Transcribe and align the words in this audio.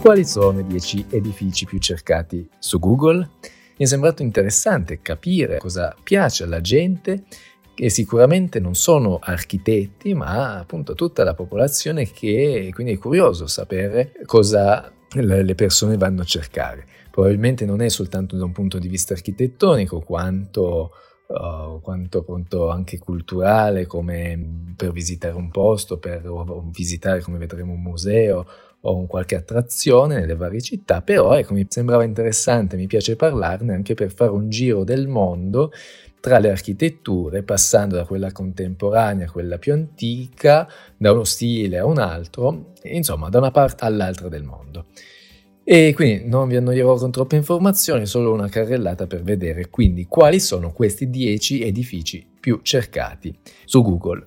Quali 0.00 0.24
sono 0.24 0.60
i 0.60 0.66
10 0.66 1.06
edifici 1.10 1.66
più 1.66 1.78
cercati 1.78 2.48
su 2.58 2.78
Google? 2.78 3.18
Mi 3.76 3.84
è 3.84 3.84
sembrato 3.84 4.22
interessante 4.22 5.02
capire 5.02 5.58
cosa 5.58 5.94
piace 6.02 6.44
alla 6.44 6.62
gente 6.62 7.24
che 7.74 7.90
sicuramente 7.90 8.60
non 8.60 8.74
sono 8.74 9.18
architetti, 9.20 10.14
ma 10.14 10.58
appunto 10.58 10.94
tutta 10.94 11.22
la 11.22 11.34
popolazione 11.34 12.10
che 12.10 12.70
quindi 12.72 12.94
è 12.94 12.98
curioso 12.98 13.46
sapere 13.46 14.12
cosa 14.24 14.90
le 15.12 15.54
persone 15.54 15.98
vanno 15.98 16.22
a 16.22 16.24
cercare. 16.24 16.86
Probabilmente 17.10 17.66
non 17.66 17.82
è 17.82 17.90
soltanto 17.90 18.38
da 18.38 18.44
un 18.44 18.52
punto 18.52 18.78
di 18.78 18.88
vista 18.88 19.12
architettonico, 19.12 20.00
quanto 20.00 20.92
uh, 21.26 21.80
quanto 21.82 22.18
appunto 22.20 22.70
anche 22.70 22.98
culturale, 22.98 23.86
come 23.86 24.72
per 24.76 24.92
visitare 24.92 25.34
un 25.34 25.50
posto, 25.50 25.98
per 25.98 26.22
visitare 26.70 27.20
come 27.20 27.36
vedremo 27.36 27.72
un 27.72 27.82
museo 27.82 28.46
o 28.82 28.96
un 28.96 29.06
qualche 29.06 29.36
attrazione 29.36 30.20
nelle 30.20 30.36
varie 30.36 30.60
città, 30.60 31.02
però 31.02 31.34
ecco 31.36 31.54
mi 31.54 31.66
sembrava 31.68 32.04
interessante, 32.04 32.76
mi 32.76 32.86
piace 32.86 33.16
parlarne 33.16 33.74
anche 33.74 33.94
per 33.94 34.12
fare 34.12 34.30
un 34.30 34.48
giro 34.48 34.84
del 34.84 35.06
mondo 35.06 35.72
tra 36.20 36.38
le 36.38 36.50
architetture, 36.50 37.42
passando 37.42 37.96
da 37.96 38.04
quella 38.04 38.30
contemporanea 38.30 39.26
a 39.26 39.30
quella 39.30 39.58
più 39.58 39.72
antica, 39.72 40.68
da 40.96 41.12
uno 41.12 41.24
stile 41.24 41.78
a 41.78 41.86
un 41.86 41.98
altro, 41.98 42.72
insomma 42.82 43.28
da 43.30 43.38
una 43.38 43.50
parte 43.50 43.84
all'altra 43.84 44.28
del 44.28 44.44
mondo. 44.44 44.86
E 45.64 45.92
quindi 45.94 46.28
non 46.28 46.48
vi 46.48 46.56
annoierò 46.56 46.96
con 46.96 47.10
troppe 47.10 47.36
informazioni, 47.36 48.04
solo 48.04 48.32
una 48.32 48.48
carrellata 48.48 49.06
per 49.06 49.22
vedere 49.22 49.68
quindi 49.68 50.06
quali 50.06 50.40
sono 50.40 50.72
questi 50.72 51.08
10 51.08 51.62
edifici 51.62 52.26
più 52.38 52.60
cercati 52.62 53.34
su 53.64 53.82
Google. 53.82 54.26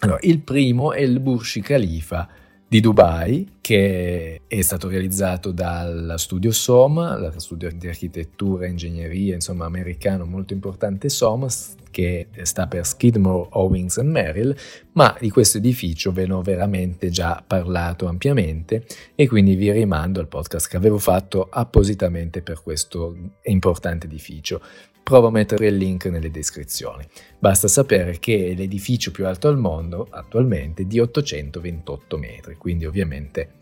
Allora, 0.00 0.18
il 0.22 0.40
primo 0.40 0.92
è 0.92 1.00
il 1.00 1.20
Burj 1.20 1.60
Khalifa 1.60 2.28
di 2.66 2.80
Dubai, 2.80 3.48
che 3.68 4.40
è 4.48 4.62
stato 4.62 4.88
realizzato 4.88 5.52
dal 5.52 6.14
studio 6.16 6.50
SOM, 6.52 7.20
lo 7.20 7.30
studio 7.36 7.70
di 7.70 7.86
architettura 7.86 8.64
e 8.64 8.70
ingegneria, 8.70 9.34
insomma, 9.34 9.66
americano 9.66 10.24
molto 10.24 10.54
importante 10.54 11.10
SOM, 11.10 11.46
che 11.90 12.28
sta 12.44 12.66
per 12.66 12.86
Skidmore, 12.86 13.48
Owings 13.50 13.98
and 13.98 14.08
Merrill, 14.08 14.56
ma 14.92 15.14
di 15.20 15.28
questo 15.28 15.58
edificio 15.58 16.12
ve 16.12 16.26
ne 16.26 16.32
ho 16.32 16.40
veramente 16.40 17.10
già 17.10 17.44
parlato 17.46 18.06
ampiamente 18.06 18.86
e 19.14 19.28
quindi 19.28 19.54
vi 19.54 19.70
rimando 19.70 20.20
al 20.20 20.28
podcast 20.28 20.66
che 20.66 20.78
avevo 20.78 20.96
fatto 20.96 21.46
appositamente 21.50 22.40
per 22.40 22.62
questo 22.62 23.14
importante 23.42 24.06
edificio. 24.06 24.62
Provo 25.02 25.28
a 25.28 25.30
mettere 25.30 25.68
il 25.68 25.76
link 25.76 26.04
nelle 26.06 26.30
descrizioni. 26.30 27.02
Basta 27.38 27.66
sapere 27.66 28.18
che 28.18 28.48
è 28.48 28.54
l'edificio 28.54 29.10
più 29.10 29.26
alto 29.26 29.48
al 29.48 29.56
mondo 29.56 30.06
attualmente 30.10 30.86
di 30.86 31.00
828 31.00 32.18
metri, 32.18 32.56
quindi 32.56 32.84
ovviamente 32.84 33.52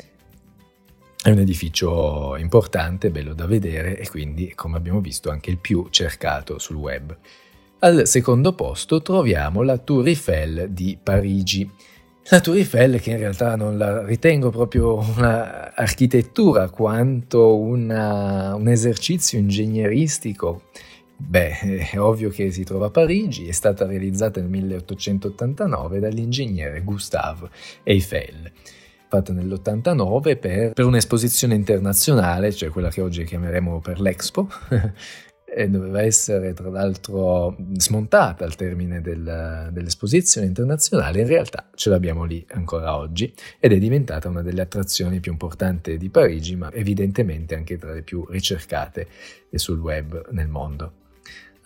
è 1.27 1.33
un 1.33 1.41
edificio 1.41 2.37
importante, 2.37 3.11
bello 3.11 3.35
da 3.35 3.47
vedere 3.47 3.99
e 3.99 4.09
quindi, 4.09 4.53
come 4.55 4.77
abbiamo 4.77 5.01
visto, 5.01 5.29
anche 5.29 5.51
il 5.51 5.59
più 5.59 5.89
cercato 5.91 6.61
sul 6.61 6.77
web. 6.77 7.17
Al 7.81 8.07
secondo 8.07 8.53
posto 8.53 9.03
troviamo 9.03 9.63
la 9.63 9.77
Tour 9.77 10.07
Eiffel 10.07 10.69
di 10.71 10.97
Parigi. 11.03 11.69
La 12.29 12.41
Tour 12.41 12.59
Eiffel 12.59 13.01
che 13.01 13.11
in 13.11 13.19
realtà 13.19 13.57
non 13.57 13.77
la 13.77 14.05
ritengo 14.05 14.51
proprio 14.51 14.99
un'architettura 14.99 16.71
quanto 16.71 17.57
una, 17.57 18.55
un 18.55 18.69
esercizio 18.69 19.37
ingegneristico 19.37 20.63
Beh, 21.19 21.89
è 21.91 21.99
ovvio 21.99 22.29
che 22.29 22.53
si 22.53 22.63
trova 22.63 22.87
a 22.87 22.91
Parigi, 22.91 23.49
è 23.49 23.53
stata 23.53 23.87
realizzata 23.87 24.39
nel 24.39 24.51
1889 24.51 25.99
dall'ingegnere 25.99 26.83
Gustave 26.83 27.49
Eiffel 27.85 28.53
fatta 29.09 29.33
nell'89 29.33 30.39
per, 30.39 30.73
per, 30.73 30.85
un'esposizione 30.85 31.55
internazionale, 31.55 32.53
cioè 32.53 32.71
quella 32.71 32.91
che 32.91 33.01
oggi 33.01 33.25
chiameremo 33.25 33.81
per 33.81 34.01
l'Expo, 34.01 34.49
e 35.49 35.71
doveva 35.71 36.03
essere 36.03 36.53
tra 36.53 36.69
l'altro 36.69 37.57
smontata 37.77 38.45
al 38.45 38.57
termine 38.57 39.01
del, 39.01 39.71
dell'esposizione 39.73 40.47
internazionale, 40.47 41.21
in 41.21 41.27
realtà 41.27 41.71
ce 41.75 41.89
l'abbiamo 41.89 42.25
lì 42.25 42.45
ancora 42.51 42.97
oggi 42.97 43.33
ed 43.59 43.73
è 43.73 43.79
diventata 43.79 44.29
una 44.29 44.43
delle 44.43 44.61
attrazioni 44.61 45.21
più 45.21 45.33
importanti 45.33 45.97
di 45.97 46.11
Parigi, 46.11 46.57
ma 46.57 46.73
evidentemente 46.73 47.55
anche 47.55 47.79
tra 47.79 47.93
le 47.93 48.03
più 48.03 48.27
ricercate 48.29 49.07
sul 49.57 49.79
web 49.79 50.29
nel 50.33 50.49
mondo. 50.49 51.05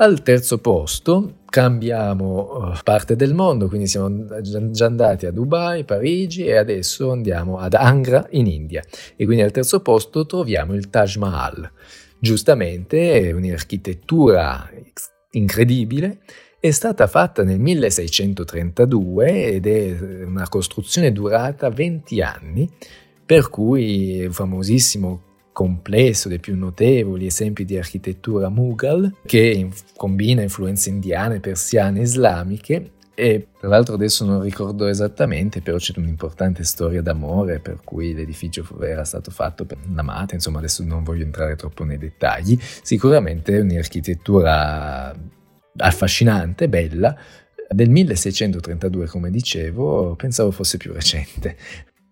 Al 0.03 0.23
terzo 0.23 0.57
posto 0.57 1.41
cambiamo 1.51 2.73
eh, 2.73 2.79
parte 2.83 3.17
del 3.17 3.35
mondo, 3.35 3.69
quindi 3.69 3.87
siamo 3.87 4.25
già 4.71 4.87
andati 4.87 5.27
a 5.27 5.31
Dubai, 5.31 5.85
Parigi 5.85 6.47
e 6.47 6.57
adesso 6.57 7.11
andiamo 7.11 7.59
ad 7.59 7.75
Angra 7.75 8.27
in 8.31 8.47
India. 8.47 8.83
E 9.15 9.27
quindi 9.27 9.43
al 9.43 9.51
terzo 9.51 9.81
posto 9.81 10.25
troviamo 10.25 10.73
il 10.73 10.89
Taj 10.89 11.17
Mahal. 11.17 11.71
Giustamente 12.19 13.29
è 13.29 13.33
un'architettura 13.33 14.71
incredibile, 15.33 16.21
è 16.59 16.71
stata 16.71 17.07
fatta 17.07 17.45
nel 17.45 17.61
1632 17.61 19.53
ed 19.53 19.67
è 19.67 20.25
una 20.25 20.49
costruzione 20.49 21.13
durata 21.13 21.69
20 21.69 22.23
anni, 22.23 22.71
per 23.27 23.51
cui 23.51 24.21
è 24.21 24.27
un 24.29 24.33
famosissimo 24.33 25.30
complesso 25.61 26.31
dei 26.31 26.41
più 26.41 26.57
notevoli 26.57 27.27
esempi 27.27 27.67
di 27.67 27.77
architettura 27.77 28.49
Mughal, 28.49 29.17
che 29.27 29.69
combina 29.95 30.41
influenze 30.41 30.89
indiane, 30.89 31.39
persiane 31.39 32.01
islamiche 32.01 32.93
e 33.15 33.49
tra 33.59 33.69
l'altro 33.69 33.97
adesso 33.97 34.25
non 34.25 34.41
ricordo 34.41 34.87
esattamente, 34.87 35.61
però 35.61 35.77
c'è 35.77 35.93
un'importante 35.99 36.65
storia 36.65 37.03
d'amore 37.03 37.59
per 37.59 37.83
cui 37.85 38.15
l'edificio 38.15 38.65
era 38.81 39.05
stato 39.05 39.31
fatto 39.31 39.67
per 39.67 39.77
un'amata, 39.87 40.35
insomma 40.35 40.61
adesso 40.61 40.83
non 40.83 41.05
voglio 41.05 41.25
entrare 41.25 41.57
troppo 41.57 41.85
nei 41.85 41.99
dettagli, 41.99 42.59
sicuramente 42.59 43.59
è 43.59 43.61
un'architettura 43.61 45.15
affascinante, 45.77 46.71
bella, 46.71 47.15
del 47.69 47.91
1632 47.91 49.09
come 49.09 49.31
dicevo, 49.31 50.17
pensavo 50.17 50.53
fosse 50.53 50.79
più 50.79 50.95
recente, 50.95 51.55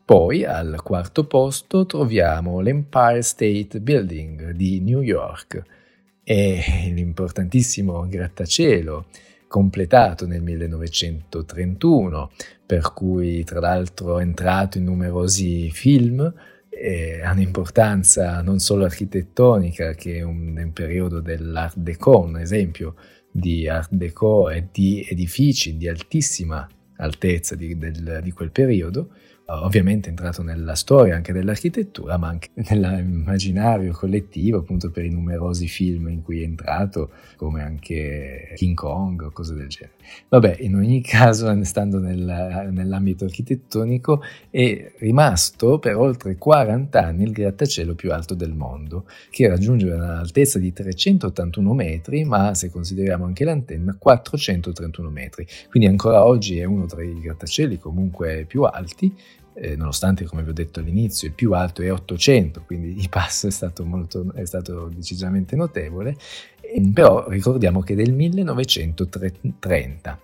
poi 0.08 0.42
al 0.42 0.80
quarto 0.82 1.26
posto 1.26 1.84
troviamo 1.84 2.60
l'Empire 2.60 3.20
State 3.20 3.78
Building 3.78 4.52
di 4.52 4.80
New 4.80 5.02
York. 5.02 5.62
E 6.24 6.62
l'importantissimo 6.94 8.08
grattacielo 8.08 9.08
completato 9.48 10.26
nel 10.26 10.40
1931, 10.40 12.30
per 12.64 12.94
cui 12.94 13.44
tra 13.44 13.60
l'altro 13.60 14.18
è 14.18 14.22
entrato 14.22 14.78
in 14.78 14.84
numerosi 14.84 15.70
film 15.72 16.32
e 16.70 17.20
ha 17.22 17.32
un'importanza 17.32 18.40
non 18.40 18.60
solo 18.60 18.84
architettonica 18.84 19.92
che 19.92 20.22
un, 20.22 20.54
nel 20.54 20.70
periodo 20.70 21.20
dell'Art 21.20 21.76
Deco, 21.76 22.20
un 22.20 22.38
esempio 22.38 22.94
di 23.30 23.68
Art 23.68 23.92
Deco 23.92 24.48
e 24.48 24.68
di 24.72 25.06
edifici 25.06 25.76
di 25.76 25.86
altissima 25.86 26.66
altezza 26.96 27.54
di, 27.54 27.76
del, 27.76 28.20
di 28.22 28.32
quel 28.32 28.50
periodo, 28.50 29.10
ovviamente 29.50 30.08
è 30.08 30.10
entrato 30.10 30.42
nella 30.42 30.74
storia 30.74 31.16
anche 31.16 31.32
dell'architettura, 31.32 32.18
ma 32.18 32.28
anche 32.28 32.50
nell'immaginario 32.68 33.92
collettivo, 33.92 34.58
appunto 34.58 34.90
per 34.90 35.04
i 35.04 35.10
numerosi 35.10 35.68
film 35.68 36.08
in 36.08 36.22
cui 36.22 36.42
è 36.42 36.44
entrato, 36.44 37.10
come 37.36 37.62
anche 37.62 38.52
King 38.56 38.74
Kong 38.74 39.22
o 39.22 39.30
cose 39.30 39.54
del 39.54 39.68
genere. 39.68 39.96
Vabbè, 40.28 40.58
in 40.60 40.74
ogni 40.74 41.00
caso, 41.02 41.64
stando 41.64 41.98
nel, 41.98 42.68
nell'ambito 42.72 43.24
architettonico, 43.24 44.22
è 44.50 44.92
rimasto 44.98 45.78
per 45.78 45.96
oltre 45.96 46.36
40 46.36 47.02
anni 47.02 47.24
il 47.24 47.32
grattacielo 47.32 47.94
più 47.94 48.12
alto 48.12 48.34
del 48.34 48.52
mondo, 48.52 49.06
che 49.30 49.48
raggiunge 49.48 49.90
un'altezza 49.90 50.58
di 50.58 50.72
381 50.72 51.72
metri, 51.72 52.24
ma 52.24 52.54
se 52.54 52.70
consideriamo 52.70 53.24
anche 53.24 53.44
l'antenna, 53.44 53.96
431 53.98 55.08
metri. 55.08 55.46
Quindi 55.70 55.88
ancora 55.88 56.26
oggi 56.26 56.58
è 56.58 56.64
uno 56.64 56.84
tra 56.84 57.02
i 57.02 57.18
grattacieli 57.18 57.78
comunque 57.78 58.44
più 58.46 58.62
alti 58.64 59.14
eh, 59.60 59.76
nonostante 59.76 60.24
come 60.24 60.42
vi 60.42 60.50
ho 60.50 60.54
detto 60.54 60.80
all'inizio 60.80 61.28
il 61.28 61.34
più 61.34 61.52
alto 61.52 61.82
è 61.82 61.92
800, 61.92 62.62
quindi 62.64 62.98
il 62.98 63.08
passo 63.08 63.46
è 63.48 63.50
stato, 63.50 63.84
molto, 63.84 64.32
è 64.34 64.44
stato 64.44 64.90
decisamente 64.94 65.56
notevole, 65.56 66.16
eh, 66.60 66.80
però 66.92 67.28
ricordiamo 67.28 67.80
che 67.80 67.94
è 67.94 67.96
del 67.96 68.12
1930 68.12 70.20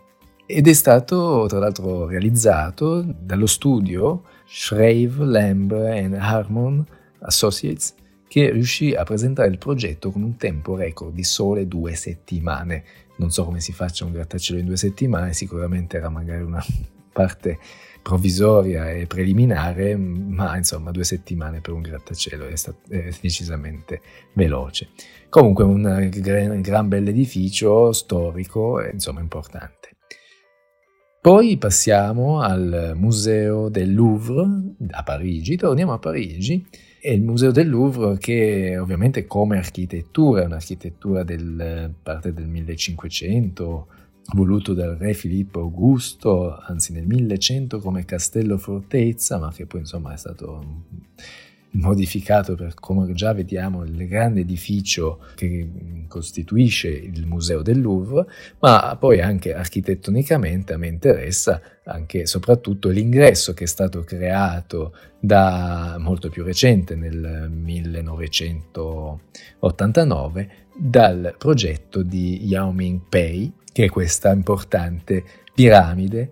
ed 0.46 0.68
è 0.68 0.72
stato 0.74 1.46
tra 1.48 1.58
l'altro 1.58 2.06
realizzato 2.06 3.02
dallo 3.02 3.46
studio 3.46 4.24
Shrave, 4.46 5.24
Lamb 5.24 5.72
and 5.72 6.12
Harmon 6.14 6.84
Associates 7.20 7.94
che 8.28 8.50
riuscì 8.50 8.94
a 8.94 9.04
presentare 9.04 9.48
il 9.48 9.58
progetto 9.58 10.10
con 10.10 10.22
un 10.22 10.36
tempo 10.36 10.76
record 10.76 11.14
di 11.14 11.22
sole 11.22 11.68
due 11.68 11.94
settimane. 11.94 12.84
Non 13.16 13.30
so 13.30 13.44
come 13.44 13.60
si 13.60 13.72
faccia 13.72 14.04
un 14.04 14.12
grattacielo 14.12 14.58
in 14.58 14.66
due 14.66 14.76
settimane, 14.76 15.32
sicuramente 15.32 15.96
era 15.96 16.08
magari 16.08 16.42
una 16.42 16.62
parte 17.12 17.58
provvisoria 18.04 18.90
e 18.90 19.06
preliminare, 19.06 19.96
ma 19.96 20.58
insomma 20.58 20.90
due 20.90 21.04
settimane 21.04 21.62
per 21.62 21.72
un 21.72 21.80
grattacielo 21.80 22.46
è, 22.46 22.54
stato, 22.54 22.80
è 22.90 23.08
decisamente 23.18 24.02
veloce. 24.34 24.90
Comunque 25.30 25.64
un 25.64 26.10
gran, 26.12 26.60
gran 26.60 26.88
bell'edificio 26.88 27.92
storico, 27.92 28.84
insomma 28.86 29.20
importante. 29.20 29.96
Poi 31.18 31.56
passiamo 31.56 32.40
al 32.42 32.92
Museo 32.94 33.70
del 33.70 33.94
Louvre 33.94 34.74
a 34.90 35.02
Parigi, 35.02 35.56
torniamo 35.56 35.94
a 35.94 35.98
Parigi 35.98 36.62
E 37.00 37.14
il 37.14 37.22
Museo 37.22 37.52
del 37.52 37.70
Louvre 37.70 38.18
che 38.18 38.76
ovviamente 38.76 39.26
come 39.26 39.56
architettura, 39.56 40.42
è 40.42 40.44
un'architettura 40.44 41.22
del 41.22 41.94
parte 42.02 42.34
del 42.34 42.46
1500, 42.46 43.86
voluto 44.32 44.72
dal 44.72 44.96
re 44.96 45.14
Filippo 45.14 45.60
Augusto, 45.60 46.56
anzi 46.56 46.92
nel 46.92 47.06
1100 47.06 47.78
come 47.78 48.04
castello 48.04 48.58
fortezza, 48.58 49.38
ma 49.38 49.52
che 49.52 49.66
poi 49.66 49.80
insomma 49.80 50.14
è 50.14 50.16
stato 50.16 50.82
modificato 51.74 52.54
per, 52.54 52.74
come 52.74 53.12
già 53.14 53.32
vediamo, 53.32 53.82
il 53.84 54.06
grande 54.06 54.40
edificio 54.40 55.20
che 55.34 56.04
costituisce 56.08 56.88
il 56.88 57.26
Museo 57.26 57.62
del 57.62 57.80
Louvre, 57.80 58.26
ma 58.60 58.96
poi 58.98 59.20
anche 59.20 59.54
architettonicamente 59.54 60.72
a 60.72 60.78
me 60.78 60.88
interessa 60.88 61.60
anche 61.84 62.22
e 62.22 62.26
soprattutto 62.26 62.88
l'ingresso 62.88 63.54
che 63.54 63.62
è 63.64 63.66
stato 63.66 64.02
creato 64.02 64.94
da 65.18 65.96
molto 65.98 66.30
più 66.30 66.44
recente 66.44 66.94
nel 66.94 67.50
1989 67.50 70.50
dal 70.76 71.34
progetto 71.38 72.02
di 72.02 72.46
Yao 72.46 72.72
Ming 72.72 73.00
Pei, 73.08 73.52
che 73.74 73.86
è 73.86 73.88
questa 73.90 74.32
importante 74.32 75.24
piramide 75.52 76.30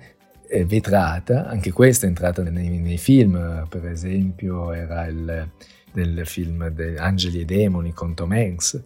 vetrata, 0.65 1.47
anche 1.49 1.73
questa 1.73 2.07
è 2.07 2.09
entrata 2.09 2.43
nei, 2.43 2.79
nei 2.79 2.99
film, 2.99 3.67
per 3.69 3.87
esempio 3.87 4.73
era 4.73 5.07
il 5.07 5.51
del 5.93 6.23
film 6.25 6.69
de 6.69 6.97
Angeli 6.97 7.41
e 7.41 7.45
Demoni 7.45 7.93
con 7.93 8.15
Tom 8.15 8.33
Hanks, 8.33 8.83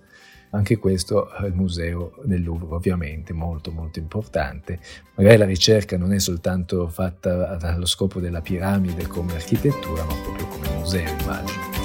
anche 0.50 0.76
questo 0.76 1.30
è 1.30 1.46
il 1.46 1.54
museo 1.54 2.14
del 2.24 2.42
Louvre 2.42 2.74
ovviamente 2.74 3.32
molto 3.32 3.70
molto 3.70 3.98
importante. 3.98 4.78
Magari 5.14 5.36
la 5.36 5.44
ricerca 5.44 5.96
non 5.96 6.12
è 6.12 6.18
soltanto 6.18 6.88
fatta 6.88 7.58
allo 7.60 7.86
scopo 7.86 8.20
della 8.20 8.40
piramide 8.40 9.06
come 9.06 9.34
architettura, 9.34 10.04
ma 10.04 10.14
proprio 10.14 10.46
come 10.46 10.68
museo 10.78 11.08
immagino. 11.20 11.75